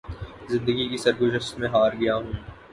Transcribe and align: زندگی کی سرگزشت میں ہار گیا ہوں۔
زندگی 0.49 0.87
کی 0.89 0.97
سرگزشت 0.97 1.59
میں 1.59 1.69
ہار 1.69 1.91
گیا 1.99 2.15
ہوں۔ 2.15 2.31